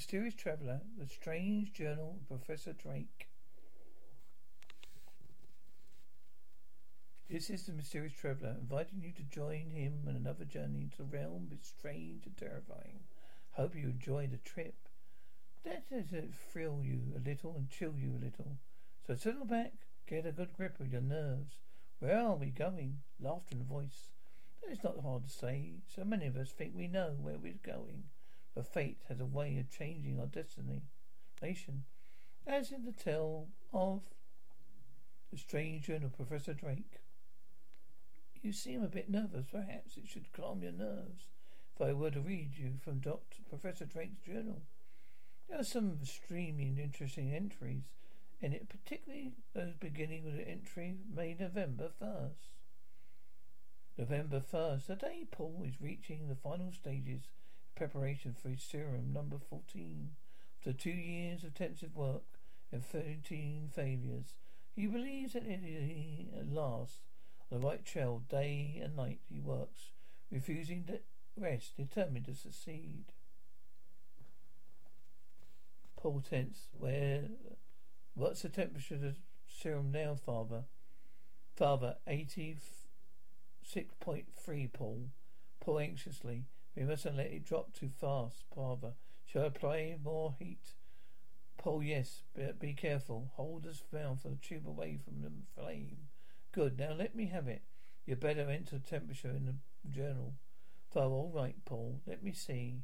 [0.00, 3.28] Mysterious Traveller, The Strange Journal of Professor Drake.
[7.28, 11.04] This is the Mysterious Traveller, inviting you to join him on another journey into a
[11.04, 13.00] realm that's strange and terrifying.
[13.50, 14.88] Hope you enjoy the trip.
[15.66, 18.56] Let it thrill you a little and chill you a little.
[19.06, 19.74] So settle back,
[20.08, 21.56] get a good grip of your nerves.
[21.98, 23.00] Where are we going?
[23.20, 24.12] Laughter and voice.
[24.62, 25.74] That is not hard to say.
[25.94, 28.04] So many of us think we know where we're going.
[28.54, 30.82] But fate has a way of changing our destiny.
[31.42, 31.84] Nation.
[32.46, 34.02] As in the tale of
[35.30, 37.00] the Stranger and of Professor Drake.
[38.42, 39.46] You seem a bit nervous.
[39.50, 41.26] Perhaps it should calm your nerves
[41.74, 43.42] if I were to read you from Dr.
[43.48, 44.62] Professor Drake's journal.
[45.48, 47.84] There are some extremely interesting entries
[48.40, 52.48] in it, particularly those beginning with the entry May November 1st.
[53.98, 57.22] November 1st, the day Paul is reaching the final stages
[57.74, 60.10] preparation for his serum number 14.
[60.58, 62.24] After two years of intensive work
[62.70, 64.34] and 13 failures,
[64.76, 67.00] he believes that he uh, at last
[67.50, 68.22] on the right trail.
[68.28, 69.92] Day and night he works,
[70.30, 71.00] refusing to
[71.36, 73.04] rest, determined to succeed.
[75.96, 76.68] Paul tense.
[76.78, 77.24] Where?
[77.50, 77.54] Uh,
[78.14, 80.64] what's the temperature of the serum now, Father?
[81.56, 84.66] Father, eighty-six point three.
[84.66, 85.08] Paul.
[85.60, 86.44] Paul anxiously.
[86.76, 88.92] We mustn't let it drop too fast, Father.
[89.26, 90.74] Shall I apply more heat?
[91.58, 93.32] Paul, yes, but be careful.
[93.34, 96.08] Hold us mouth for the tube away from the flame.
[96.52, 96.78] Good.
[96.78, 97.62] Now let me have it.
[98.06, 99.54] You better enter the temperature in the
[99.90, 100.34] journal.
[100.90, 102.00] Father, all right, Paul.
[102.06, 102.80] Let me see.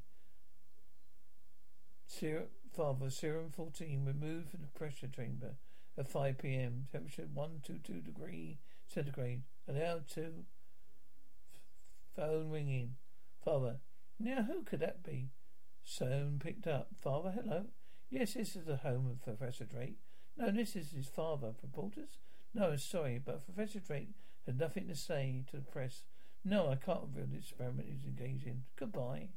[2.06, 5.54] Ser- Father, serum 14 removed from the pressure chamber
[5.96, 6.86] at 5 p.m.
[6.92, 9.42] Temperature 122 degree centigrade.
[9.66, 10.44] Allowed to.
[12.14, 12.96] Phone ringing.
[13.46, 13.76] Father,
[14.18, 15.30] now who could that be?
[15.84, 16.88] Soane picked up.
[17.00, 17.66] Father, hello.
[18.10, 19.98] Yes, this is the home of Professor Drake.
[20.36, 21.54] No, this is his father.
[21.62, 22.18] Reporters?
[22.52, 24.08] No, sorry, but Professor Drake
[24.46, 26.02] had nothing to say to the press.
[26.44, 28.64] No, I can't reveal the experiment he's engaged in.
[28.74, 29.28] Goodbye.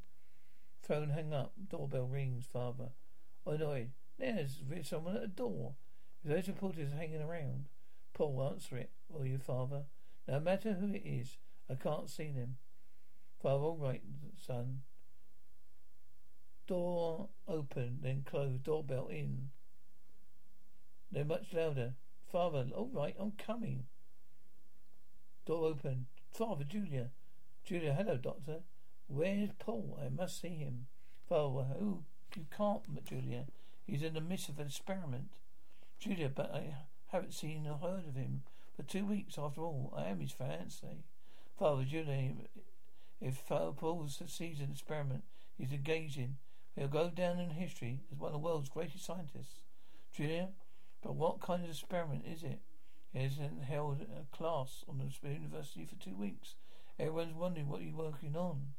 [0.81, 1.53] Phone hung up.
[1.69, 2.48] Doorbell rings.
[2.52, 2.90] Father.
[3.46, 3.92] Annoyed.
[4.18, 5.75] There's someone at the door.
[6.25, 7.66] Those reporters are hanging around.
[8.16, 8.90] Paul, answer it.
[9.08, 9.84] Will you, Father?
[10.28, 11.38] No matter who it is,
[11.69, 12.58] I can't see them.
[13.41, 14.01] Father, all right,
[14.45, 14.81] son.
[16.67, 18.63] Door open, then closed.
[18.63, 19.50] Doorbell in.
[21.11, 21.94] They're much louder.
[22.31, 23.85] Father, all right, I'm coming.
[25.45, 26.05] Door open.
[26.31, 27.09] Father, Julia.
[27.63, 28.59] Julia, hello, doctor.
[29.07, 30.00] Where's Paul?
[30.03, 30.88] I must see him.
[31.27, 32.03] Father, who?
[32.35, 33.45] You can't, Julia.
[33.88, 35.29] He's in the midst of an experiment.
[36.00, 36.75] Julia, but I
[37.07, 38.44] haven't seen or heard of him
[38.75, 39.94] for two weeks after all.
[39.97, 41.03] I am his fiancée.
[41.57, 42.33] Father, Julia,
[43.22, 45.24] if Paul succeeds in the experiment
[45.57, 46.38] he's engaged in,
[46.75, 49.63] he'll go down in history as one of the world's greatest scientists.
[50.13, 50.50] Julia,
[51.03, 52.59] but what kind of experiment is it?
[53.13, 56.56] He hasn't held a class on the university for two weeks.
[57.00, 58.74] Everyone's wondering what you're working on.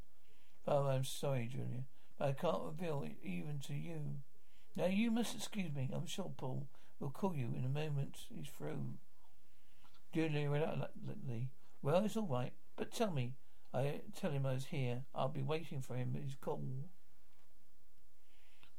[0.65, 1.85] Father, I'm sorry, Julia,
[2.19, 4.19] but I can't reveal it even to you.
[4.77, 5.91] Now you must excuse me.
[5.93, 6.67] I'm sure Paul
[7.01, 8.95] will call you in a moment he's through.
[10.15, 11.49] Julia reluctantly.
[11.83, 13.33] Well, it's all right, but tell me,
[13.73, 15.03] I tell him I was here.
[15.15, 16.39] I'll be waiting for him He's his.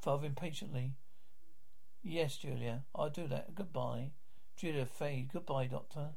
[0.00, 0.92] Father impatiently.
[2.02, 3.54] Yes, Julia, I'll do that.
[3.54, 4.10] Goodbye.
[4.56, 5.30] Julia fade.
[5.32, 6.10] Goodbye, Doctor.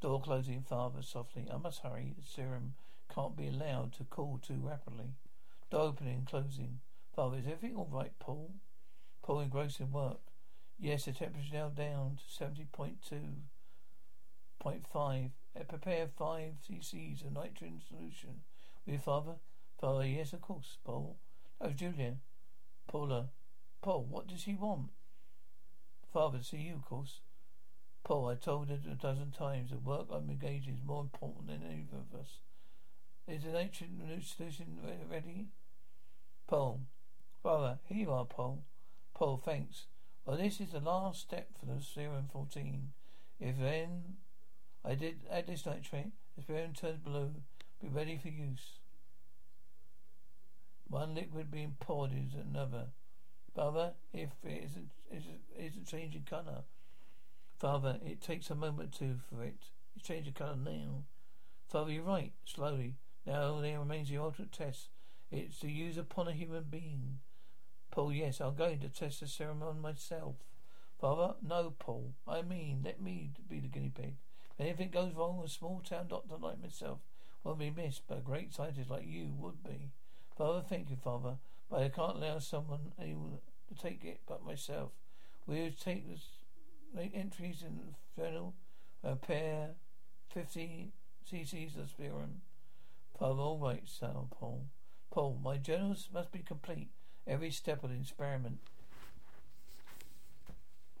[0.00, 1.48] Door closing, Father softly.
[1.52, 2.14] I must hurry.
[2.16, 2.74] The serum
[3.12, 5.16] can't be allowed to cool too rapidly.
[5.70, 6.80] Door opening, closing.
[7.14, 8.54] Father, is everything all right, Paul?
[9.22, 10.20] Paul engrossed in work.
[10.78, 15.30] Yes, the temperature's now down to 70.2.5.
[15.58, 18.42] Uh, prepare five cc's of nitrogen solution.
[18.84, 19.34] With your father?
[19.80, 21.16] Father, yes, of course, Paul.
[21.60, 22.16] Was Julia.
[22.86, 23.18] Paula.
[23.18, 23.24] Uh,
[23.82, 24.90] Paul, what does he want?
[26.12, 27.20] Father, see you, of course.
[28.04, 31.48] Paul, I told her a dozen times the work I'm engaged in is more important
[31.48, 32.38] than either of us.
[33.26, 34.78] Is the nitrogen solution
[35.10, 35.46] ready?
[36.46, 36.80] Paul.
[37.42, 38.64] Father, here you are, Paul.
[39.14, 39.86] Paul, thanks.
[40.24, 42.92] Well, this is the last step for the serum 14.
[43.40, 44.16] If then
[44.86, 47.30] I did add this nitrate, the serum turns blue,
[47.82, 48.78] be ready for use.
[50.88, 52.86] One liquid being poured into another.
[53.52, 54.90] Father, if it isn't,
[55.58, 56.62] isn't, changing colour.
[57.58, 59.56] Father, it takes a moment to for it.
[59.96, 61.04] It's changing colour now.
[61.68, 62.32] Father, you're right.
[62.44, 62.94] Slowly.
[63.26, 64.90] Now there remains the ultimate test.
[65.32, 67.18] It's to use upon a human being.
[67.90, 70.36] Paul, yes, I'm going to test the serum on myself.
[71.00, 72.14] Father, no, Paul.
[72.28, 74.14] I mean, let me be the guinea pig.
[74.58, 77.00] If anything goes wrong, a small town doctor like myself
[77.44, 79.90] won't be missed, but a great scientist like you would be.
[80.36, 81.36] Father, thank you, Father,
[81.70, 84.92] but I can't allow someone able to take it but myself.
[85.46, 86.26] We'll take this,
[86.94, 88.54] make entries in the journal,
[89.04, 89.70] a pair,
[90.32, 90.92] 50
[91.30, 92.40] cc's of serum.
[93.18, 94.64] Father, all right, son, Paul.
[95.10, 96.88] Paul, my journals must be complete.
[97.26, 98.58] Every step of the experiment.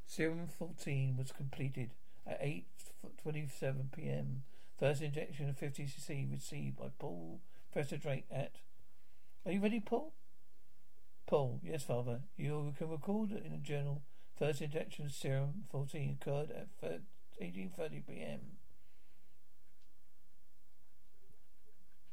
[0.06, 1.90] Serum 14 was completed
[2.26, 4.42] at 8.27 p.m.
[4.78, 7.40] First injection of 50cc received by Paul
[7.72, 8.52] Professor Drake at...
[9.44, 10.12] Are you ready, Paul?
[11.26, 12.20] Paul, yes, Father.
[12.36, 14.02] You can record in a journal.
[14.38, 17.00] First injection of serum 14 occurred at
[17.42, 18.40] 18.30 p.m.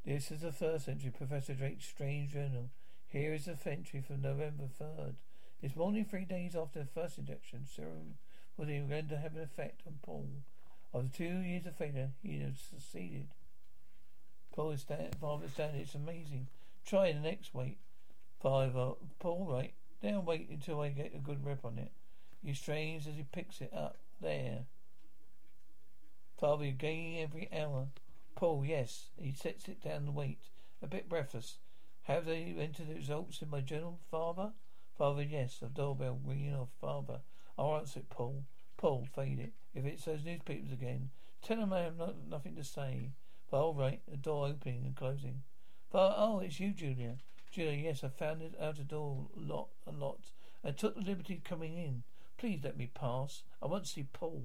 [0.05, 2.69] This is the first entry, Professor Drake's strange journal.
[3.07, 5.15] Here is the entry from November 3rd.
[5.61, 8.15] This morning, three days after the first injection, serum
[8.57, 10.27] was he going to have an effect on Paul.
[10.93, 13.27] After two years of failure, he had succeeded.
[14.55, 15.81] Paul is stand, father is standing.
[15.81, 16.47] It's amazing.
[16.85, 17.77] Try the next weight.
[18.43, 18.67] Uh,
[19.19, 19.73] Paul, right.
[20.03, 21.91] Now wait until I get a good rep on it.
[22.43, 23.97] He strains as he picks it up.
[24.21, 24.59] There.
[26.39, 27.87] Father, you're gaining every hour.
[28.35, 29.05] Paul, yes.
[29.17, 30.39] He sets it down the weight.
[30.81, 31.57] A bit breathless.
[32.03, 34.51] Have they entered the results in my journal, Father?
[34.97, 35.59] Father, yes.
[35.61, 36.69] A doorbell ringing off.
[36.79, 37.21] Father.
[37.57, 38.43] Oh, I'll answer it, Paul.
[38.77, 39.53] Paul, fade it.
[39.75, 41.09] If it's those newspapers again,
[41.41, 43.11] tell them I have not, nothing to say.
[43.49, 45.43] But all right, the door opening and closing.
[45.91, 47.17] But oh, it's you, Julia.
[47.51, 50.31] Julia, yes, I found it out the door a lot, a lot.
[50.63, 52.03] I took the liberty of coming in.
[52.37, 53.43] Please let me pass.
[53.61, 54.43] I want to see Paul.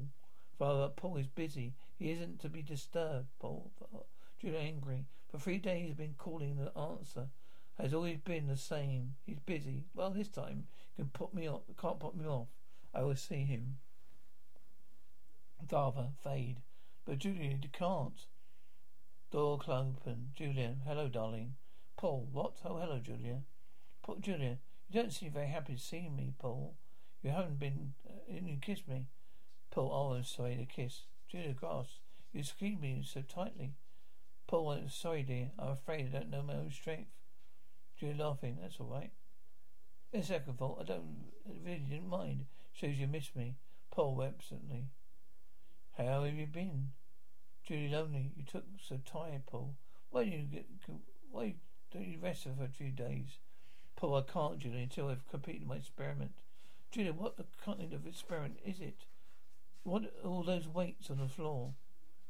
[0.59, 1.73] Father, Paul is busy.
[1.99, 3.29] He isn't to be disturbed.
[3.39, 3.71] Paul,
[4.41, 5.07] Julia, angry.
[5.31, 7.29] For three days he's been calling the answer.
[7.79, 9.15] Has always been the same.
[9.25, 9.85] He's busy.
[9.95, 10.67] Well, this time
[10.97, 11.63] he can put me off.
[11.81, 12.49] Can't put me off.
[12.95, 13.79] I will see him.
[15.69, 16.63] Father, fade.
[17.05, 18.27] But Julia, you can't.
[19.31, 20.31] Door open.
[20.35, 21.57] Julia, hello, darling.
[21.97, 22.55] Paul, what?
[22.65, 23.43] Oh, hello, Julia.
[24.03, 24.59] Paul, Julia,
[24.89, 26.77] you don't seem very happy to see me, Paul.
[27.23, 27.93] You haven't been.
[28.09, 29.07] Uh, you kissed me.
[29.71, 31.03] Paul, oh, I'm sorry to kiss.
[31.31, 31.99] Julia, grass.
[32.33, 33.75] You squeezed me so tightly.
[34.47, 35.51] Paul, I'm sorry, dear.
[35.59, 37.11] I'm afraid I don't know my own strength.
[37.99, 38.59] Julia, laughing.
[38.63, 39.11] That's all right.
[40.13, 40.79] It's second fault.
[40.81, 41.33] I don't.
[41.47, 42.47] I really didn't mind.
[42.81, 43.57] Shows you miss me.
[43.91, 44.85] Paul, absently.
[45.97, 46.91] How have you been?
[47.67, 48.31] Julie lonely.
[48.37, 49.75] You took so tired, Paul.
[50.11, 50.67] Why don't you get?
[51.33, 51.57] Why
[51.93, 53.41] don't you rest for a few days?
[53.97, 56.31] Paul, I can't, Julie, until I've completed my experiment.
[56.93, 59.07] Julie, what the kind of experiment is it?
[59.83, 61.73] What all those weights on the floor?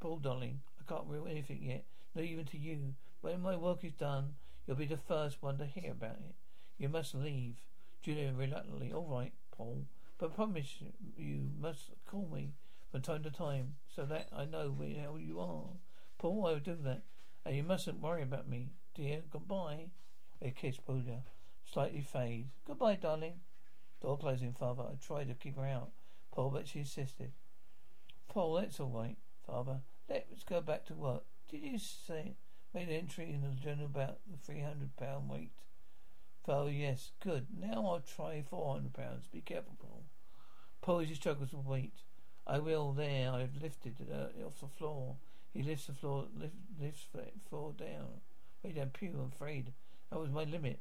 [0.01, 1.85] Paul, darling, I can't reveal anything yet,
[2.15, 2.95] not even to you.
[3.21, 4.37] When my work is done,
[4.67, 6.37] you'll be the first one to hear about it.
[6.79, 7.57] You must leave.
[8.03, 8.95] Julia reluctantly.
[8.95, 9.85] All right, Paul.
[10.19, 10.83] But promise
[11.17, 12.55] you must call me
[12.91, 15.77] from time to time, so that I know where you are.
[16.19, 17.03] Paul, I will do that.
[17.45, 19.21] And you mustn't worry about me, dear.
[19.31, 19.91] Goodbye.
[20.43, 21.23] A kiss, Julia.
[21.71, 22.49] Slightly fade.
[22.67, 23.41] Goodbye, darling.
[24.01, 24.85] Door closing, father.
[24.85, 25.91] I tried to keep her out,
[26.33, 27.33] Paul, but she insisted.
[28.29, 29.81] Paul, that's all right, father.
[30.09, 31.25] Let's go back to work.
[31.51, 32.37] Did you say
[32.75, 35.53] make an entry in the journal about the three hundred pound weight?
[36.45, 37.13] Father, yes.
[37.21, 37.47] Good.
[37.59, 39.27] Now I'll try four hundred pounds.
[39.27, 39.98] Be careful, Paul.
[40.87, 41.93] He struggles with weight.
[42.47, 43.31] I will there.
[43.31, 45.17] I've lifted uh, off the floor.
[45.53, 47.07] He lifts the floor, lift, lifts
[47.49, 48.23] floor down.
[48.63, 49.73] Way down, pew, I'm afraid.
[50.11, 50.81] That was my limit.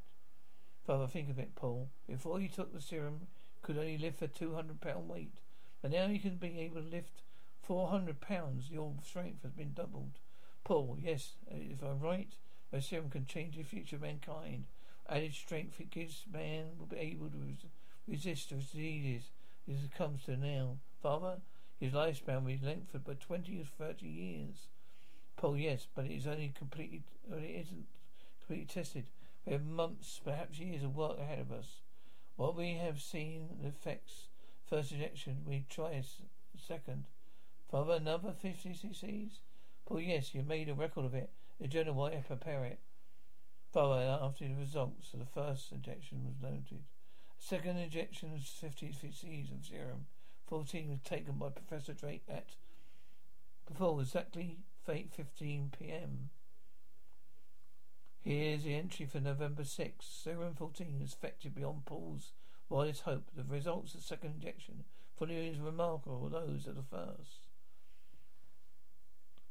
[0.86, 1.90] Father, think of it, Paul.
[2.08, 3.28] Before you took the serum,
[3.62, 5.40] could only lift a 200 pound weight.
[5.82, 7.22] But now you can be able to lift
[7.64, 8.72] 400 pounds.
[8.72, 10.20] Your strength has been doubled.
[10.64, 12.34] Paul, yes, if I'm right,
[12.72, 14.66] my serum can change the future of mankind.
[15.10, 17.56] Added strength it gives man will be able to
[18.08, 19.24] resist diseases
[19.68, 20.78] it comes to now.
[21.02, 21.38] Father,
[21.80, 24.68] his lifespan will be lengthened by twenty or thirty years.
[25.36, 27.86] Paul, yes, but it is only completely, it isn't
[28.40, 29.06] completely tested.
[29.46, 31.82] We have months, perhaps years of work ahead of us.
[32.36, 34.28] What we have seen the effects,
[34.68, 36.04] first injection, we try
[36.58, 37.06] second.
[37.70, 39.40] Father, another 50 cc's?
[39.86, 41.30] Paul, yes, you made a record of it.
[41.60, 42.80] The journal will prepare it.
[43.72, 46.84] Father, after the results of the first injection was noted,
[47.40, 50.06] Second injection of 50 cc's of serum
[50.48, 52.56] 14 was taken by Professor Drake at
[53.68, 56.30] before exactly 8.15 p.m.
[58.24, 60.06] Here's the entry for November 6.
[60.06, 62.32] Serum 14 is effective beyond Paul's
[62.70, 63.26] wildest hope.
[63.36, 64.86] The results of the second injection
[65.18, 67.42] fully as remarkable those of the first.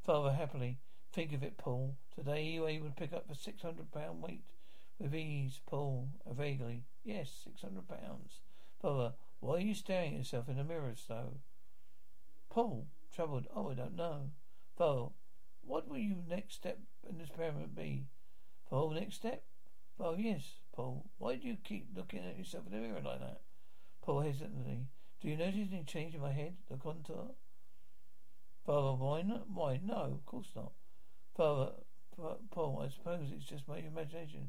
[0.03, 0.79] Father, happily,
[1.13, 1.97] think of it, Paul.
[2.15, 4.45] Today you were able to pick up a 600 pound weight
[4.99, 6.85] with ease, Paul, vaguely.
[7.05, 8.41] Yes, 600 pounds.
[8.81, 11.39] Father, why are you staring at yourself in the mirror so?
[12.51, 13.47] Paul, troubled.
[13.55, 14.31] Oh, I don't know.
[14.77, 15.09] Father,
[15.63, 18.07] what will your next step in this experiment be?
[18.69, 19.43] Paul, next step?
[19.99, 21.07] Well, yes, Paul.
[21.19, 23.41] Why do you keep looking at yourself in the mirror like that?
[24.03, 24.87] Paul hesitantly.
[25.21, 27.31] Do you notice any change in my head, the contour?
[28.65, 29.49] Father, why not?
[29.49, 29.81] Why?
[29.83, 30.73] No, of course not.
[31.37, 31.73] Father,
[32.51, 34.49] Paul, I suppose it's just my imagination.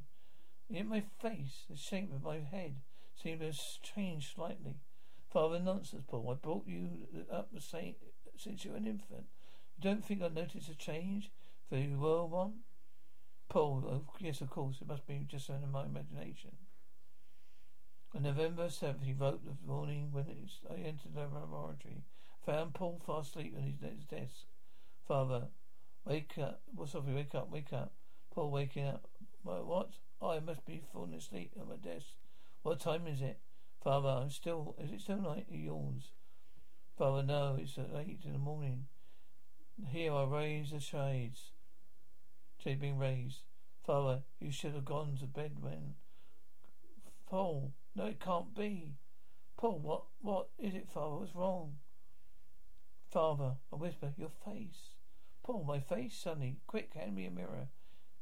[0.69, 2.75] Yet my face, the shape of my head,
[3.15, 4.75] seemed to have changed slightly.
[5.31, 6.29] Father, nonsense, Paul.
[6.29, 6.89] I brought you
[7.31, 7.95] up the same
[8.38, 9.25] since you were an infant.
[9.77, 11.31] You don't think I noticed a change
[11.69, 12.53] for you were one?
[13.50, 14.77] Paul, oh, yes, of course.
[14.81, 16.51] It must be just in my imagination.
[18.15, 20.25] On November 7th, he wrote the morning when
[20.69, 22.03] I entered the laboratory.
[22.45, 24.45] Found Paul fast asleep on his desk.
[25.07, 25.47] Father,
[26.05, 26.62] wake up.
[26.74, 27.05] What's up?
[27.07, 27.93] Wake up, wake up.
[28.33, 29.07] Paul waking up.
[29.43, 29.91] What?
[30.21, 32.07] Oh, I must be falling asleep at my desk.
[32.63, 33.39] What time is it?
[33.83, 34.75] Father, I'm still.
[34.83, 35.45] Is it still night?
[35.50, 36.12] He yawns.
[36.97, 38.88] Father, no, it's at eight in the morning.
[39.89, 41.51] Here I raise the shades.
[42.57, 43.41] Shade being raised.
[43.86, 45.93] Father, you should have gone to bed when.
[47.29, 48.95] Paul, no, it can't be.
[49.57, 51.17] Paul, what, what is it, Father?
[51.17, 51.77] What's wrong?
[53.12, 54.95] Father, I whisper, your face.
[55.43, 56.57] Paul, my face, Sonny.
[56.67, 57.67] Quick, hand me a mirror.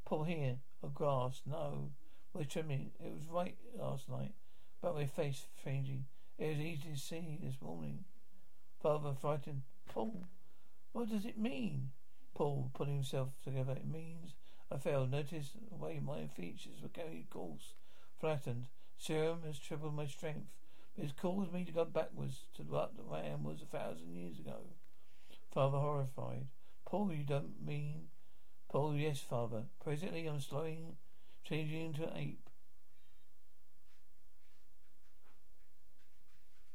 [0.05, 0.57] Paul, here.
[0.83, 1.41] A grass.
[1.45, 1.89] No.
[2.33, 2.91] We're trimming.
[3.03, 4.33] It was right last night.
[4.81, 6.05] But my face changing.
[6.37, 8.05] It was easy to see this morning.
[8.81, 9.63] Father, frightened.
[9.91, 10.27] Paul,
[10.91, 11.89] what does it mean?
[12.35, 13.71] Paul, pulling himself together.
[13.71, 14.33] It means
[14.71, 15.09] I failed.
[15.09, 17.73] Notice the way my features were going course.
[18.19, 18.67] Flattened.
[18.97, 20.51] Serum has tripled my strength.
[20.95, 24.37] But it's caused me to go backwards to what I am was a thousand years
[24.37, 24.57] ago.
[25.51, 26.45] Father horrified.
[26.85, 28.09] Paul, you don't mean...
[28.69, 29.63] Paul, yes, father.
[29.83, 30.97] Presently I'm slowing,
[31.43, 32.49] changing into an ape.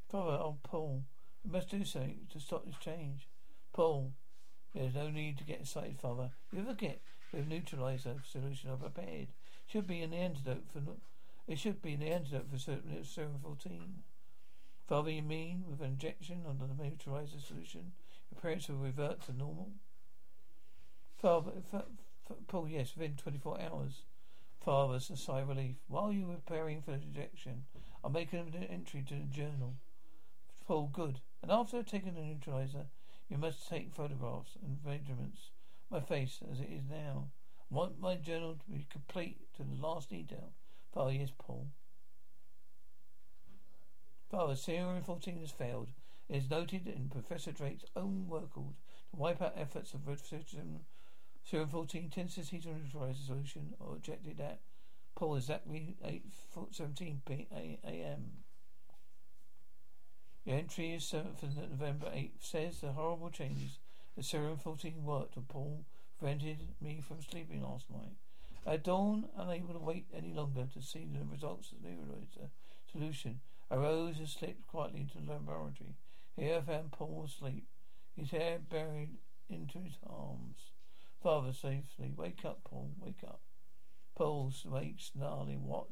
[0.09, 1.03] Father, oh, Paul,
[1.43, 3.27] we must do something to stop this change.
[3.71, 4.11] Paul,
[4.75, 6.31] there's no need to get excited, father.
[6.51, 9.27] You ever get with neutralizer solution I prepared?
[9.67, 10.81] Should be an antidote for...
[11.47, 14.03] It should be an antidote for serum 14.
[14.87, 17.93] Father, you mean with an injection under the neutralizer solution,
[18.29, 19.71] your parents will revert to normal?
[21.21, 21.51] Father,
[22.47, 24.01] Paul, yes, within 24 hours.
[24.59, 25.75] Father's a sigh of relief.
[25.87, 27.65] While you were preparing for the injection,
[28.03, 29.75] I'll make an entry to the journal.
[30.65, 31.19] Paul, good.
[31.43, 32.87] And after taking the neutralizer,
[33.29, 35.51] you must take photographs and measurements.
[35.91, 37.29] My face as it is now.
[37.71, 40.53] I want my journal to be complete to the last detail.
[40.93, 41.67] Father, yes, Paul.
[44.29, 45.89] Father, Serum 14 has failed.
[46.29, 48.73] It is noted in Professor Drake's own work to
[49.15, 50.79] wipe out efforts of Serum,
[51.43, 54.59] Serum 14 tends to heat neutralize the solution or objected at
[55.15, 57.47] Paul exactly 8.17
[57.83, 58.31] a.m.
[60.45, 63.79] The entry is 7th of November 8 says the horrible changes
[64.15, 65.85] the Serum 14 worked on Paul
[66.19, 68.17] prevented me from sleeping last night.
[68.65, 72.51] At dawn, unable to wait any longer to see the results of the neutralizer
[72.91, 75.95] solution, I rose and slipped quietly into the laboratory.
[76.35, 77.67] Here I found Paul asleep,
[78.15, 79.17] his hair buried
[79.49, 80.70] into his arms.
[81.21, 82.13] Father safely.
[82.15, 82.91] Wake up, Paul.
[82.99, 83.41] Wake up.
[84.15, 85.63] Paul wakes, snarling.
[85.65, 85.87] What?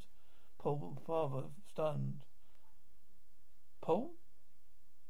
[0.57, 2.25] Paul, father, stunned.
[3.81, 4.11] Paul?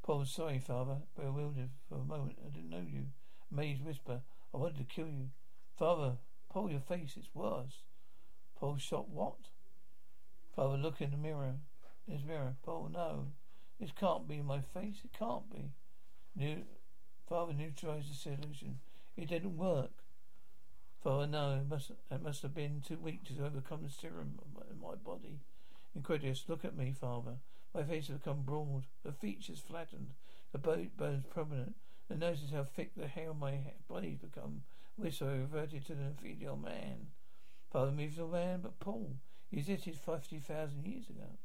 [0.03, 0.97] Paul, sorry, father.
[1.15, 2.37] Bewildered for a moment.
[2.45, 3.05] I didn't know you.
[3.51, 4.21] Amazed whisper.
[4.53, 5.29] I wanted to kill you.
[5.77, 6.17] Father,
[6.49, 7.83] Paul, your face, it's worse.
[8.59, 9.37] Paul shot what?
[10.55, 11.55] Father, look in the mirror
[12.09, 12.55] his mirror.
[12.63, 13.27] Paul, no.
[13.79, 14.97] This can't be my face.
[15.03, 15.71] It can't be.
[16.35, 16.63] New,
[17.27, 18.79] Father neutralized the solution.
[19.15, 19.98] It didn't work.
[21.03, 21.61] Father, no.
[21.61, 24.39] It must, it must have been too weak to overcome the serum
[24.69, 25.39] in my body.
[25.95, 26.43] Incredulous.
[26.47, 27.37] Look at me, Father.
[27.73, 28.85] My face has become broad.
[29.03, 30.11] The features flattened.
[30.51, 31.75] The bones prominent.
[32.09, 34.63] And notice how thick the hair on my body has become.
[34.97, 37.07] Which I reverted to the inferior man.
[37.71, 39.15] Father moves the man, but Paul.
[39.49, 41.37] He existed 50,000 years ago.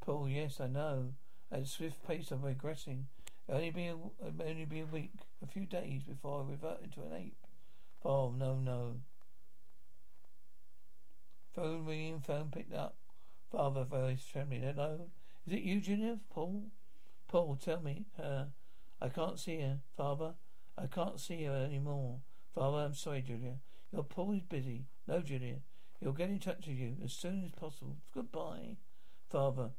[0.00, 1.14] Paul, yes, I know.
[1.50, 3.04] At a swift pace I'm regressing.
[3.48, 5.12] It'll only be a, only be a week,
[5.42, 7.45] a few days before I revert into an ape.
[8.02, 8.96] Paul, no, no.
[11.54, 12.96] Phone ringing, phone picked up.
[13.50, 14.62] Father, voice trembling.
[14.62, 15.08] Hello?
[15.46, 16.18] Is it you, Julia?
[16.30, 16.64] Paul?
[17.28, 18.06] Paul, tell me.
[18.16, 18.48] Her.
[19.00, 19.78] I can't see her.
[19.96, 20.34] Father,
[20.76, 22.18] I can't see her anymore.
[22.54, 23.54] Father, I'm sorry, Julia.
[23.92, 24.86] Your Paul is busy.
[25.06, 25.56] No, Julia.
[26.00, 27.96] He'll get in touch with you as soon as possible.
[28.12, 28.76] Goodbye.
[29.30, 29.70] Father.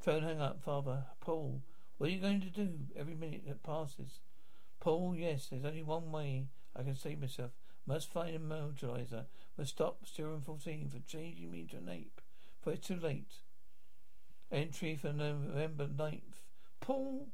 [0.00, 1.04] Phone hang up, Father.
[1.20, 1.62] Paul,
[1.96, 4.20] what are you going to do every minute that passes?
[4.80, 7.52] Paul, yes, there's only one way I can save myself.
[7.86, 9.24] Must find a motorizer.
[9.58, 12.20] Must stop Serum 14 for changing me to an ape.
[12.62, 13.32] For it's too late.
[14.50, 16.40] Entry for November 9th.
[16.80, 17.28] Paul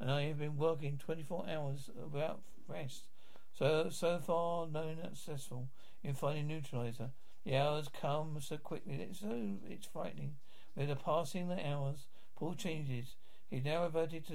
[0.00, 3.04] and I have been working 24 hours without rest.
[3.52, 5.68] So, so far, no successful
[6.02, 7.10] in finding neutralizer.
[7.44, 8.94] The hours come so quickly.
[8.94, 10.36] It's so, it's frightening.
[10.74, 12.06] With the passing the hours,
[12.36, 13.14] Paul changes.
[13.48, 14.34] He now reverted to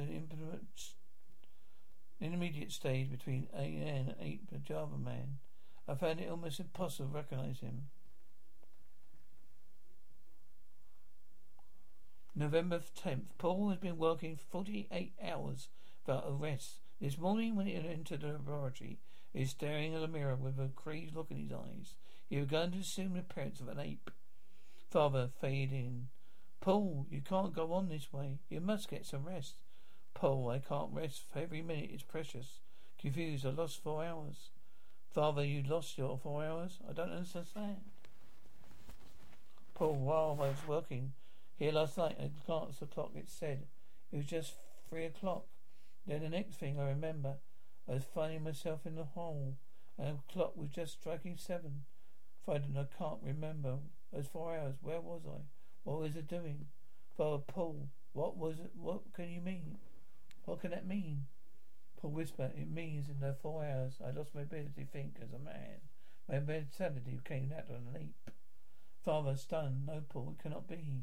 [2.19, 5.37] the intermediate stage between A and Ape Java Man.
[5.87, 7.83] I found it almost impossible to recognize him.
[12.35, 13.25] November 10th.
[13.37, 15.69] Paul has been working 48 hours
[16.05, 16.81] without a rest.
[17.01, 18.99] This morning, when he entered the laboratory,
[19.33, 21.95] he was staring at a mirror with a crazed look in his eyes.
[22.29, 24.11] He had begun to assume the appearance of an ape.
[24.89, 26.07] Father faded in.
[26.61, 28.39] Paul, you can't go on this way.
[28.49, 29.55] You must get some rest.
[30.17, 31.25] Paul, I can't rest.
[31.35, 32.61] Every minute is precious.
[32.99, 34.49] Confused, I lost four hours.
[35.13, 36.79] Father, you lost your four hours?
[36.89, 37.77] I don't understand.
[39.75, 41.13] Paul, while I was working
[41.59, 43.11] here last night, I glanced at the clock.
[43.13, 43.67] It said
[44.11, 44.53] it was just
[44.89, 45.45] three o'clock.
[46.07, 47.35] Then the next thing I remember,
[47.87, 49.53] I was finding myself in the hall,
[49.99, 51.83] and the clock was just striking seven.
[52.43, 53.75] Frightened, I can't remember.
[54.11, 54.77] Was four hours.
[54.81, 55.41] Where was I?
[55.83, 56.65] What was I doing?
[57.15, 58.71] Father Paul, what was it?
[58.75, 59.77] What can you mean?
[60.47, 61.25] What can that mean?
[61.97, 65.33] Paul whispered, It means in the four hours I lost my ability to think as
[65.33, 65.81] a man.
[66.29, 68.31] My mentality came that on a leap.
[69.03, 69.85] Father, stunned.
[69.85, 71.01] No, Paul, it cannot be.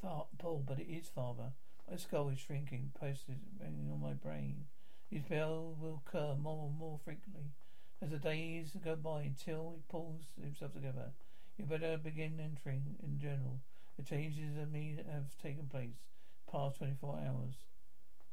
[0.00, 1.52] Fa- Paul, but it is, Father.
[1.88, 4.66] My skull is shrinking, posted ringing on my brain.
[5.08, 7.52] His bell will occur more and more frequently
[8.02, 11.12] as the days go by until he pulls himself together.
[11.56, 13.60] You better begin entering in general.
[13.96, 16.02] The changes in me have taken place
[16.50, 17.54] past twenty four hours.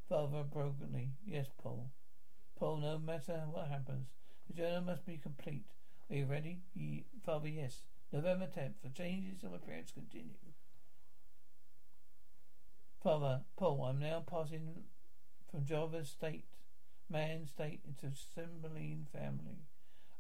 [0.09, 1.91] Father brokenly, yes, Paul.
[2.59, 4.07] Paul, no matter what happens,
[4.47, 5.65] the journey must be complete.
[6.09, 6.59] Are you ready?
[6.75, 7.81] Ye- Father, yes.
[8.11, 8.75] November 10th.
[8.83, 10.35] The changes of appearance continue.
[13.01, 14.83] Father, Paul, I'm now passing
[15.49, 16.45] from Java state,
[17.09, 19.65] man state, into Cymbeline family,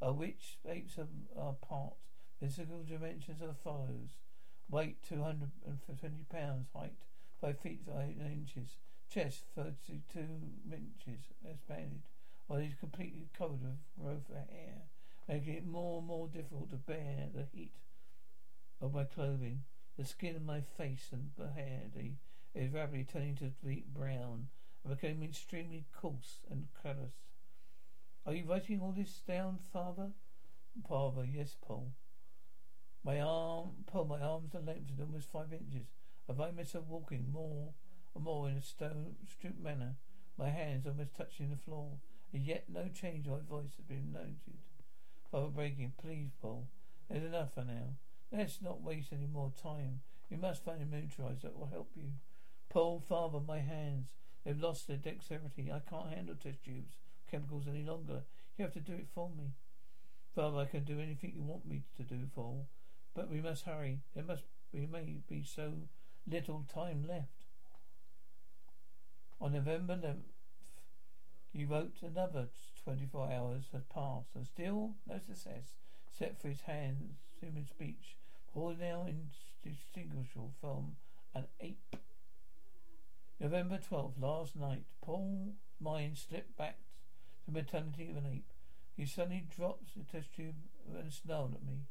[0.01, 1.07] of which apes are,
[1.39, 1.93] are part.
[2.39, 4.17] Physical dimensions are follows.
[4.69, 6.93] Weight 220 pounds, height
[7.39, 8.77] 5 feet 5 inches,
[9.13, 10.19] chest 32
[10.71, 12.01] inches, expanded,
[12.47, 14.81] while he's completely covered with growth of hair,
[15.27, 17.75] making it more and more difficult to bear the heat
[18.81, 19.63] of my clothing.
[19.97, 21.81] The skin of my face and the hair,
[22.55, 24.47] is rapidly turning to deep brown
[24.83, 27.13] and becoming extremely coarse and callous.
[28.25, 30.09] Are you writing all this down, father?
[30.89, 31.93] Father, yes, Paul.
[33.03, 35.85] My arm, Paul, my arms are lengthened almost five inches.
[36.27, 37.73] Have I find myself walking more
[38.19, 39.95] more in a stone stoop manner,
[40.37, 41.97] my hands almost touching the floor.
[42.33, 44.57] And yet no change in my voice has been noted.
[45.31, 46.67] Father breaking, please, Paul.
[47.09, 47.95] There's enough for now.
[48.31, 50.01] Let's not waste any more time.
[50.29, 52.13] You must find a neutralizer that will help you.
[52.69, 54.07] Paul, father, my hands.
[54.43, 55.71] They've lost their dexterity.
[55.71, 56.95] I can't handle test tubes,
[57.29, 58.23] chemicals any longer.
[58.57, 59.51] You have to do it for me.
[60.35, 62.67] Father, I can do anything you want me to do, Paul.
[63.13, 63.99] But we must hurry.
[64.15, 65.73] There must be may be so
[66.27, 67.42] little time left.
[69.41, 70.33] On November 11th,
[71.51, 72.47] he wrote another
[72.83, 75.75] 24 hours had passed, and still no success,
[76.07, 78.17] except for his hands, human speech,
[78.55, 80.95] all now indistinguishable from
[81.33, 81.95] an ape.
[83.39, 88.53] November 12th, last night, Paul's mind slipped back to the mentality of an ape.
[88.95, 90.55] He suddenly dropped the test tube
[90.97, 91.87] and snarled at me.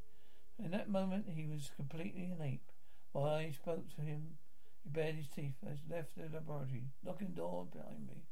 [0.57, 2.71] In that moment, he was completely an ape.
[3.11, 4.37] While I spoke to him,
[4.83, 8.23] he bared his teeth as left the laboratory, locking the door behind me.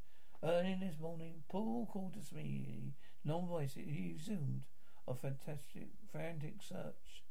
[0.43, 2.93] Early this morning, Paul called to me,
[3.25, 3.73] long voice.
[3.75, 4.63] He resumed
[5.07, 7.23] a fantastic, frantic search.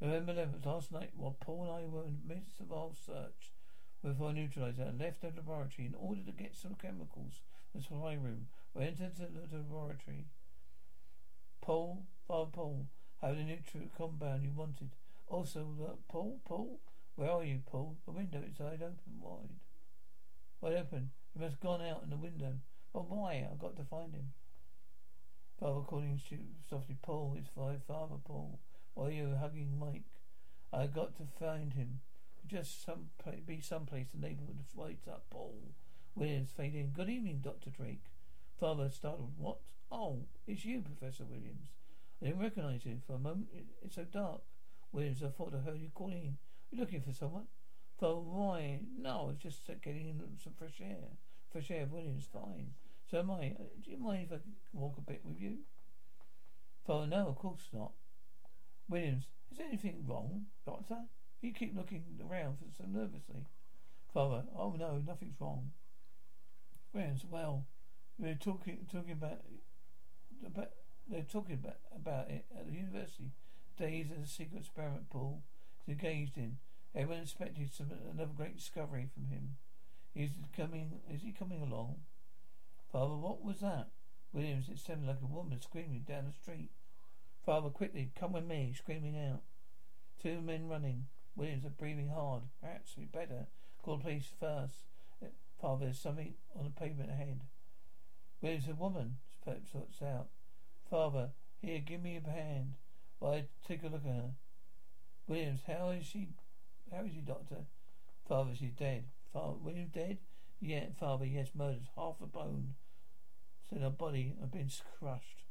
[0.00, 3.52] November 11th, last night, while Paul and I were in the midst of our search,
[4.02, 7.40] before neutralizer and left the laboratory in order to get some chemicals
[7.72, 8.46] from the supply room.
[8.74, 10.26] We entered the, laboratory.
[11.60, 12.86] Paul, Father Paul,
[13.20, 14.90] have the neutral compound you wanted.
[15.26, 16.78] Also, uh, Paul, Paul,
[17.18, 17.96] where are you, Paul?
[18.04, 19.58] The window inside open wide.
[20.60, 21.10] Wide open.
[21.34, 22.52] He must have gone out in the window.
[22.94, 23.44] But why?
[23.50, 24.32] I've got to find him.
[25.58, 26.20] Father calling
[26.70, 28.60] softly, Paul, it's Father Paul.
[28.94, 30.04] Why are you hugging Mike?
[30.72, 31.98] I got to find him.
[32.46, 33.08] Just some
[33.44, 35.56] be someplace in the neighborhood waits up Paul.
[36.14, 36.90] Williams fade in.
[36.90, 37.70] Good evening, Dr.
[37.70, 38.04] Drake.
[38.60, 39.32] Father startled.
[39.36, 39.58] What?
[39.90, 41.70] Oh, it's you, Professor Williams.
[42.22, 42.98] I didn't recognize you.
[43.04, 43.48] For a moment,
[43.82, 44.42] it's so dark.
[44.92, 46.38] Williams, I thought I heard you calling.
[46.70, 47.46] You looking for someone?
[47.98, 48.80] For why?
[48.98, 51.16] No, I was just getting some fresh air.
[51.50, 52.72] Fresh air, Williams, fine.
[53.10, 53.56] So am I.
[53.58, 54.40] Uh, do you mind if I
[54.72, 55.58] walk a bit with you?
[56.86, 57.92] Father, no, of course not.
[58.88, 60.98] Williams, is anything wrong, Doctor?
[61.40, 63.46] You keep looking around so nervously.
[64.12, 65.70] Father, oh no, nothing's wrong.
[66.92, 67.66] Williams, well,
[68.18, 69.40] we're talking talking about
[70.44, 70.70] about
[71.08, 73.30] they're talking about about it at the university.
[73.78, 75.42] Days as a secret experiment Paul
[75.88, 76.58] engaged in.
[76.94, 79.56] Everyone expected some another great discovery from him.
[80.14, 81.96] Is coming is he coming along?
[82.92, 83.88] Father, what was that?
[84.32, 86.70] Williams, it sounded like a woman screaming down the street.
[87.44, 89.42] Father, quickly, come with me, screaming out.
[90.22, 91.06] Two men running.
[91.36, 92.42] Williams are breathing hard.
[92.60, 93.46] Perhaps we'd better
[93.82, 94.74] call the police first.
[95.60, 97.40] Father, there's something on the pavement ahead.
[98.42, 100.28] Williams, a woman, Pope sorts out.
[100.90, 101.30] Father,
[101.62, 102.74] here, give me a hand
[103.18, 104.30] while I take a look at her.
[105.28, 106.28] Williams, how is she?
[106.90, 107.66] How is she, Doctor?
[108.26, 109.04] Father, she's dead.
[109.32, 110.18] Father, William dead?
[110.60, 111.88] Yeah, Father, yes, murdered.
[111.96, 112.74] Half a bone.
[113.68, 115.44] So her body had been crushed.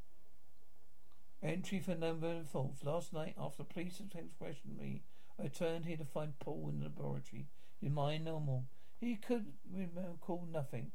[1.40, 2.82] Entry for number faults.
[2.82, 5.02] Last night, after police had questioned me,
[5.38, 7.46] I returned here to find Paul in the laboratory.
[7.80, 8.64] His mind normal.
[9.00, 10.90] He could recall nothing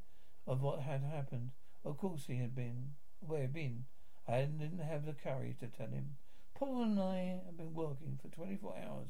[0.46, 1.52] of what had happened.
[1.86, 2.92] Of course he had been.
[3.22, 3.86] Where had been.
[4.28, 6.18] I didn't have the courage to tell him.
[6.56, 9.10] Paul and I have been working for 24 hours.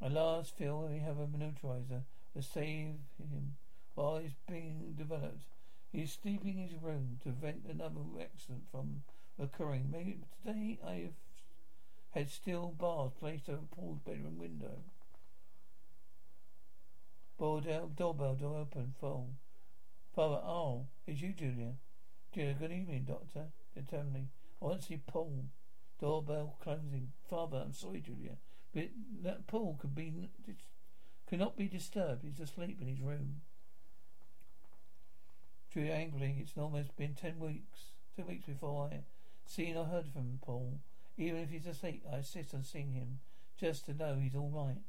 [0.00, 2.02] At last feel we have a neutralizer
[2.34, 3.56] to save him
[3.94, 5.44] while he's being developed.
[5.92, 9.02] He's sleeping in his room to prevent another accident from
[9.38, 9.88] occurring.
[9.90, 11.14] Maybe today I have
[12.10, 14.82] had steel bars placed over Paul's bedroom window.
[17.38, 19.30] Bordell, doorbell door open, full.
[20.14, 21.74] Father, oh, it's you, Julia.
[22.34, 23.46] Julia, good evening, Doctor.
[23.74, 24.28] Determinedly.
[24.60, 25.44] I want to see Paul.
[26.00, 27.12] Doorbell closing.
[27.28, 28.36] Father, I'm sorry, Julia,
[28.74, 28.90] but
[29.22, 30.30] that Paul could be
[31.28, 32.24] cannot be disturbed.
[32.24, 33.42] He's asleep in his room.
[35.72, 36.36] Julia angrily.
[36.40, 37.92] It's almost been ten weeks.
[38.16, 39.00] Two weeks before I
[39.46, 40.80] seen or heard from Paul.
[41.16, 43.18] Even if he's asleep, I insist on seeing him
[43.58, 44.82] just to know he's all right.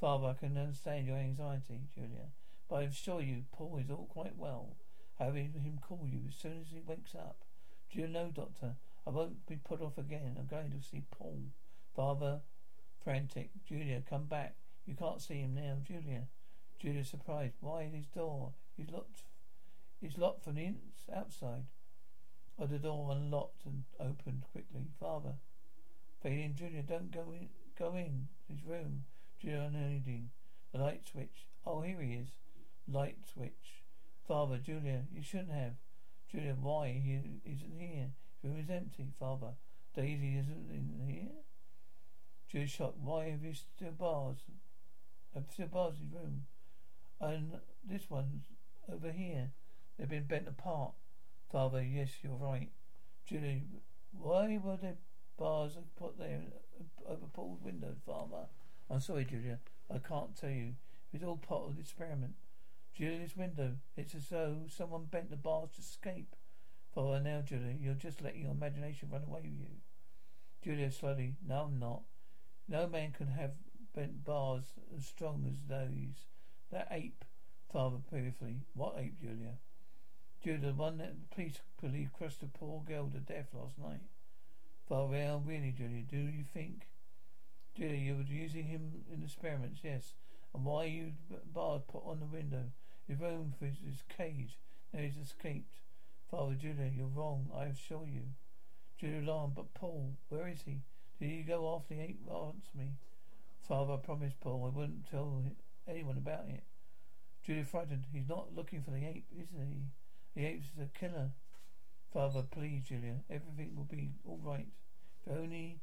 [0.00, 2.32] Father, I can understand your anxiety, Julia,
[2.68, 4.76] but I assure you Paul is all quite well.
[5.18, 7.44] Having him call you as soon as he wakes up.
[7.92, 8.74] Do you know, Doctor,
[9.06, 10.36] I won't be put off again.
[10.38, 11.38] I'm going to see Paul.
[11.94, 12.40] Father,
[13.02, 13.50] frantic.
[13.68, 14.54] Julia, come back.
[14.86, 16.22] You can't see him now, Julia.
[16.78, 17.54] Julia, surprised.
[17.60, 18.52] Why his door?
[18.76, 19.22] He's locked.
[20.00, 20.74] He's locked from the
[21.14, 21.64] outside.
[22.58, 24.86] Oh, the door unlocked and opened quickly.
[24.98, 25.34] Father,
[26.22, 26.54] fading.
[26.54, 27.48] Julia, don't go in.
[27.78, 29.04] Go in his room.
[29.40, 30.30] Julia, unending.
[30.72, 31.46] The light switch.
[31.66, 32.28] Oh, here he is.
[32.90, 33.82] Light switch.
[34.26, 35.74] Father, Julia, you shouldn't have.
[36.30, 36.88] Julia, why?
[36.88, 38.10] He isn't here.
[38.44, 39.54] Room is empty, Father.
[39.96, 41.30] Daisy isn't in here?
[42.50, 42.98] Julia shocked.
[43.02, 44.36] Why have you still bars?
[45.34, 46.42] Have still bars in room?
[47.20, 47.52] And
[47.88, 48.42] this one's
[48.92, 49.52] over here.
[49.98, 50.92] They've been bent apart.
[51.50, 52.68] Father, yes, you're right.
[53.26, 53.62] Julie,
[54.12, 54.96] why were there
[55.38, 56.42] bars put there
[56.78, 58.48] uh, over Paul's window, Father?
[58.90, 59.58] I'm sorry, Julia.
[59.90, 60.74] I can't tell you.
[61.12, 62.34] It was all part of the experiment.
[62.94, 63.76] Julia's window.
[63.96, 66.34] It's as though someone bent the bars to escape.
[66.94, 69.80] For now, Julia, you're just letting your imagination run away with you.
[70.62, 71.34] Julia slowly.
[71.46, 72.02] No, I'm not.
[72.68, 73.50] No man can have
[73.94, 76.28] bent bars as strong as those.
[76.70, 77.24] That ape,
[77.72, 78.60] father briefly.
[78.74, 79.58] What ape, Julia?
[80.42, 84.02] Julia, the one that the police believe crushed a poor girl to death last night.
[84.88, 86.86] Father, well, really, Julia, do you think?
[87.76, 90.14] Julia, you were using him in experiments, yes.
[90.54, 91.12] And why you
[91.52, 92.70] bars put on the window?
[93.08, 94.58] His room for his cage.
[94.92, 95.80] Now he's escaped.
[96.34, 98.22] Oh, Father Julia, you're wrong, I assure you.
[98.98, 100.80] Julia alarmed, but Paul, where is he?
[101.20, 102.22] Did he go after the ape?
[102.28, 102.88] Answer me.
[103.68, 105.44] Father, I promised Paul I wouldn't tell
[105.86, 106.64] anyone about it.
[107.46, 108.06] Julia frightened.
[108.12, 109.84] He's not looking for the ape, is he?
[110.34, 111.30] The ape's a killer.
[112.12, 114.66] Father, please, Julia, everything will be all right.
[115.24, 115.78] If only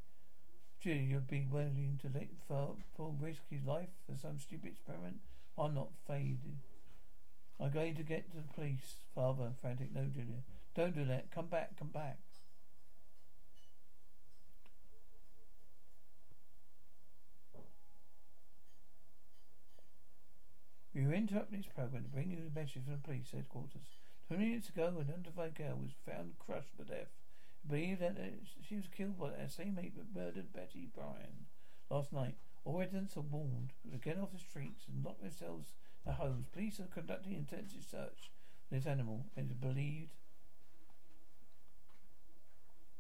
[0.81, 5.21] Julia, you'd be willing to let Paul risk his life for some stupid experiment.
[5.57, 6.57] I'm not faded.
[7.62, 8.95] I'm going to get to the police.
[9.13, 9.93] Father, frantic.
[9.93, 10.41] No, Julia.
[10.76, 11.32] Don't do that.
[11.32, 11.78] Come back.
[11.78, 12.17] Come back.
[20.93, 23.95] We were interrupting this program to bring you a message from the police headquarters.
[24.28, 27.08] Twenty minutes ago, an unidentified girl was found crushed to death.
[27.67, 31.47] Believed that uh, she was killed by same mate that murdered Betty Bryan
[31.89, 32.36] last night.
[32.65, 35.71] All residents are warned to get off the streets and lock themselves
[36.05, 36.47] in homes.
[36.51, 38.31] Police are conducting intensive search
[38.67, 39.25] for this animal.
[39.35, 40.13] It is believed.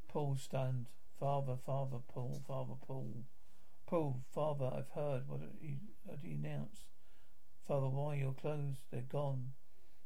[0.07, 0.87] Paul stunned.
[1.19, 3.13] Father, father, Paul, father, Paul.
[3.85, 6.87] Paul, father, I've heard what he, what he announced.
[7.67, 8.77] Father, why your clothes?
[8.91, 9.51] They're gone.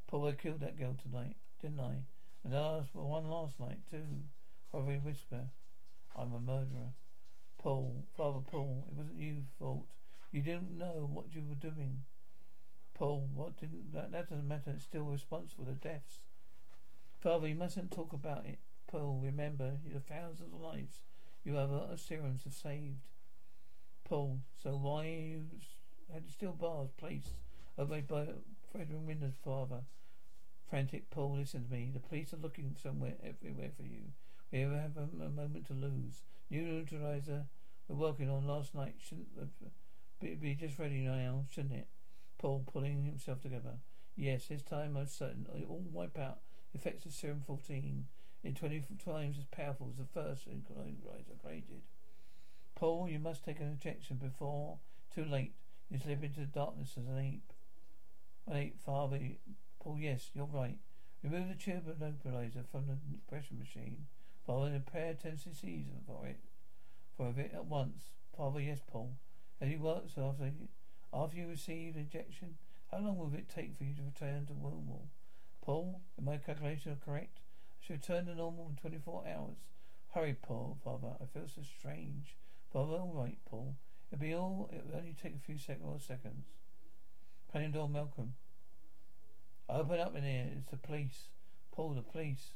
[0.08, 2.04] Paul, I killed that girl tonight, didn't I?
[2.44, 4.26] And I asked for one last night, too.
[4.72, 5.46] Father, whisper.
[6.16, 6.94] I'm a murderer.
[7.58, 9.88] Paul, Father Paul, it wasn't you fault.
[10.32, 12.04] You didn't know what you were doing.
[12.96, 16.22] Paul, what didn't that, that doesn't matter, it's still responsible for the deaths.
[17.22, 18.58] Father, you mustn't talk about it.
[18.88, 21.02] Paul, remember, the thousands of lives
[21.44, 23.02] you have of serums have saved.
[24.04, 25.38] Paul, so why
[26.12, 27.34] had still bars placed
[27.78, 28.28] obeyed by
[28.72, 29.82] Frederick Winder's father?
[30.70, 31.92] Frantic Paul, listen to me.
[31.94, 34.14] The police are looking somewhere, everywhere for you.
[34.52, 36.22] We have a, a moment to lose.
[36.50, 37.46] New neutralizer
[37.88, 39.46] we're working on last night shouldn't uh,
[40.20, 41.88] be, be just ready now, shouldn't it?
[42.46, 43.80] Paul pulling himself together.
[44.16, 46.42] Yes, this time most certainly wipe out
[46.76, 48.06] effects of serum 14
[48.44, 51.82] in 20 times as powerful as the first neutralizer created.
[52.76, 54.78] Paul, you must take an injection before
[55.12, 55.56] too late.
[55.90, 57.52] You slip into the darkness as an ape.
[58.46, 59.18] An ape, father.
[59.82, 60.78] Paul, yes, you're right.
[61.24, 64.06] Remove the tube of neutralizer from the pressure machine.
[64.46, 66.42] Father, prepare ten cc's for it.
[67.18, 68.04] For it at once.
[68.38, 69.18] Father, yes, Paul.
[69.60, 70.52] As he works after
[71.16, 72.56] after you receive injection,
[72.92, 75.08] how long will it take for you to return to normal?
[75.62, 77.40] Paul, are my calculations are correct?
[77.40, 79.58] I should return to normal in twenty four hours.
[80.14, 81.16] Hurry, Paul, Father.
[81.22, 82.36] I feel so strange.
[82.72, 83.76] Father, all right, Paul.
[84.12, 84.70] It'll be all.
[84.72, 86.46] It will only take a few seconds or seconds.
[87.54, 88.34] Panadol, Malcolm.
[89.68, 90.48] Open up in here.
[90.58, 91.30] It's the police.
[91.72, 92.52] Paul, the police.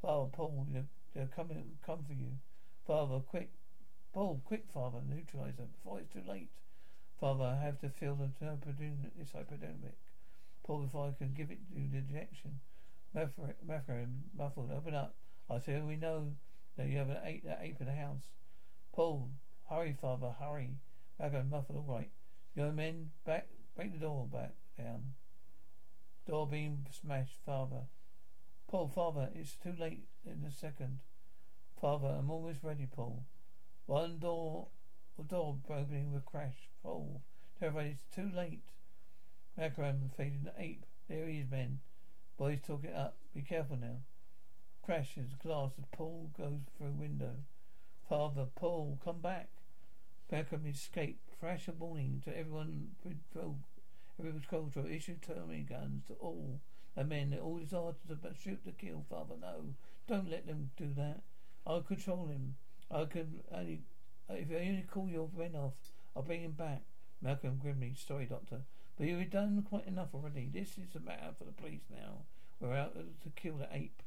[0.00, 1.78] Father, Paul, they're, they're coming.
[1.84, 2.38] Come for you.
[2.86, 3.50] Father, quick.
[4.12, 4.98] Paul, quick, Father.
[5.06, 6.50] Neutralizer before it's too late.
[7.22, 8.30] Father, I have to feel the
[9.16, 9.94] this hypodermic.
[10.64, 12.58] Paul, before I can give it you the injection.
[13.14, 14.72] Macaron, muffled.
[14.76, 15.14] Open up.
[15.48, 16.32] I say we know
[16.76, 18.24] that you have an ape, that ape in the house.
[18.92, 19.30] Paul,
[19.70, 20.70] hurry, Father, hurry.
[21.20, 21.84] Macaron, muffled.
[21.86, 22.10] All right.
[22.56, 25.12] Young men, back, break the door back down.
[26.26, 27.82] Door being smashed, Father.
[28.68, 30.98] Paul, Father, it's too late in a second.
[31.80, 33.22] Father, I'm almost ready, Paul.
[33.86, 34.66] One door,
[35.18, 36.68] a door opening with crash.
[36.82, 37.22] Paul,
[37.58, 38.62] terrified, it's too late.
[39.58, 40.84] Macaron fading the ape.
[41.08, 41.80] There he is, men.
[42.38, 43.16] Boys, talk it up.
[43.34, 43.98] Be careful now.
[44.82, 47.34] Crashes glass as Paul goes through window.
[48.08, 49.48] Father, Paul, come back.
[50.30, 51.30] Beckham escaped.
[51.38, 53.58] Flash a warning to everyone patrol
[54.18, 56.60] Every patrol control issue terminating guns to all
[56.96, 57.36] the men.
[57.42, 59.04] All desire to shoot to kill.
[59.08, 59.74] Father, no.
[60.06, 61.22] Don't let them do that.
[61.66, 62.56] I'll control him.
[62.90, 63.82] I can only
[64.30, 65.74] if I only call your men off,
[66.16, 66.82] I'll bring him back.
[67.20, 68.62] Malcolm grimly, sorry, Doctor.
[68.98, 70.50] But you've done quite enough already.
[70.52, 72.24] This is a matter for the police now.
[72.60, 74.02] We're out to kill the ape.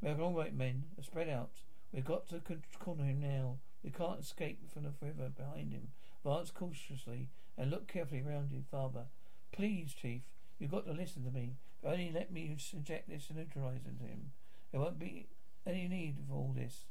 [0.00, 0.84] Malcolm, all right, men.
[1.02, 1.50] Spread out.
[1.92, 2.40] We've got to
[2.78, 3.56] corner him now.
[3.82, 5.88] We can't escape from the river behind him.
[6.24, 9.06] Advance cautiously and look carefully around you, Father.
[9.52, 10.22] Please, Chief,
[10.58, 11.56] you've got to listen to me.
[11.84, 14.32] Only let me inject this neutralizer into him.
[14.70, 15.26] There won't be
[15.66, 16.84] any need for all this.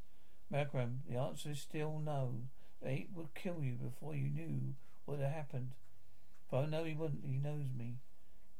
[0.51, 2.33] Macaron, the answer is still no.
[2.86, 5.71] Ape would kill you before you knew what had happened.
[6.49, 7.25] But I know he wouldn't.
[7.25, 7.95] He knows me.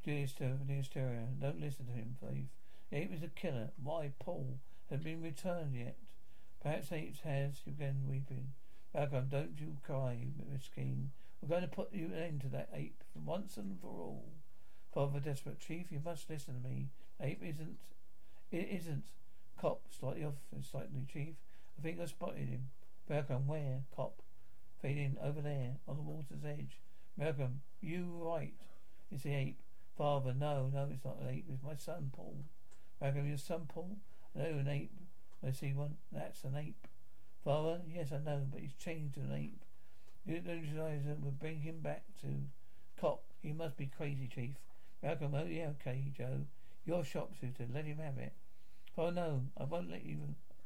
[0.04, 2.48] Dear Stereo, don't listen to him, Faith.
[2.90, 3.70] The ape is a killer.
[3.82, 4.58] Why, Paul
[4.90, 5.96] has been returned yet.
[6.62, 7.60] Perhaps apes has.
[7.60, 8.52] Began weeping.
[8.94, 11.08] Malcolm, don't you cry, Miss Miskeen.
[11.40, 14.24] We're going to put you an end to that ape once and for all.
[14.92, 16.88] Father Desperate Chief, you must listen to me.
[17.20, 17.78] Ape isn't.
[18.50, 19.04] It isn't.
[19.60, 21.34] Cop, slightly off, slightly, Chief.
[21.78, 22.70] I think I spotted him.
[23.08, 23.82] Malcolm, where?
[23.94, 24.22] Cop.
[24.82, 26.80] Fading over there, on the water's edge.
[27.16, 28.54] Malcolm, you right.
[29.12, 29.60] It's the ape.
[29.96, 31.46] Father, no, no, it's not an ape.
[31.52, 32.36] It's my son, Paul.
[33.00, 33.96] Malcolm, your son, Paul?
[34.34, 34.92] Know an ape.
[35.46, 35.96] I see one.
[36.12, 36.86] That's an ape.
[37.44, 39.64] Father, yes, I know, but he's changed to an ape.
[40.26, 42.26] You neutralizer will bring him back to
[43.00, 43.22] cop.
[43.40, 44.56] He must be crazy, Chief.
[45.02, 46.42] Malcolm, oh yeah, okay, Joe.
[46.84, 47.66] You're sharpshooter.
[47.72, 48.32] Let him have it.
[48.94, 50.18] Father, no, I won't let you.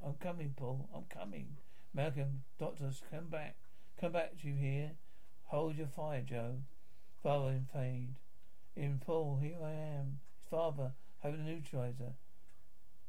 [0.04, 0.88] I'm coming, Paul.
[0.94, 1.56] I'm coming.
[1.94, 3.56] Malcolm, doctors, come back.
[4.00, 4.92] Come back, to you hear?
[5.44, 6.56] Hold your fire, Joe.
[7.22, 8.14] Father in fade.
[8.74, 10.18] In Paul, here I am.
[10.50, 12.14] Father, having a neutralizer.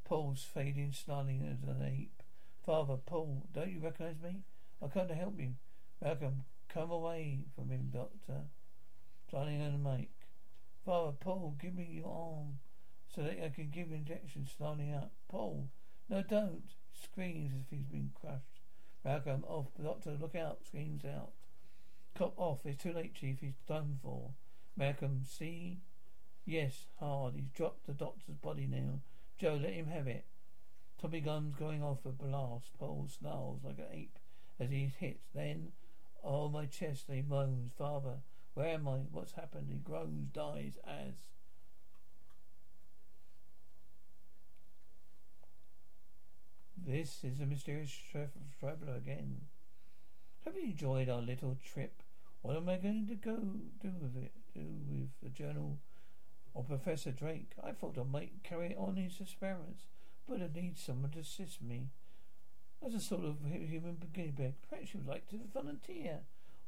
[0.05, 2.21] Paul's fading, snarling as an ape.
[2.65, 4.43] Father, Paul, don't you recognize me?
[4.81, 5.53] I've come to help you.
[6.01, 8.41] Malcolm, come away from him, doctor.
[9.29, 10.11] Snarling on the mic.
[10.85, 12.59] Father, Paul, give me your arm
[13.15, 15.11] so that I can give injections snarling up.
[15.29, 15.69] Paul,
[16.09, 16.75] no, don't.
[17.01, 18.61] Screams as if he's been crushed.
[19.03, 19.67] Malcolm, off.
[19.81, 20.59] Doctor, look out.
[20.65, 21.31] Screams out.
[22.15, 22.59] Cop off.
[22.65, 23.39] It's too late, Chief.
[23.41, 24.31] He's done for.
[24.77, 25.81] Malcolm, see?
[26.45, 27.35] Yes, hard.
[27.35, 28.99] He's dropped the doctor's body now.
[29.37, 30.25] Joe, let him have it.
[31.01, 32.71] Tommy gun's going off a blast.
[32.79, 34.19] Paul snarls like an ape
[34.59, 35.19] as he's hit.
[35.33, 35.71] Then,
[36.23, 37.73] oh, my chest, he moans.
[37.77, 38.19] Father,
[38.53, 38.99] where am I?
[39.11, 39.67] What's happened?
[39.69, 41.15] He groans, dies as.
[46.85, 48.27] This is a mysterious tra-
[48.59, 49.37] traveller again.
[50.43, 52.03] Have you enjoyed our little trip?
[52.41, 53.37] What am I going to go
[53.81, 54.33] do with it?
[54.53, 55.77] Do with the journal
[56.53, 57.51] or Professor Drake?
[57.63, 59.85] I thought I might carry on his experiments,
[60.27, 61.87] but I need someone to assist me.
[62.85, 66.19] As a sort of human guinea pig, perhaps you'd like to volunteer.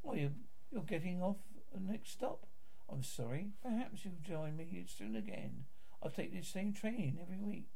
[0.02, 0.30] Or you,
[0.72, 1.36] you're getting off
[1.74, 2.46] the next stop.
[2.88, 3.48] I'm sorry.
[3.62, 5.66] Perhaps you'll join me soon again.
[6.02, 7.75] I'll take this same train every week.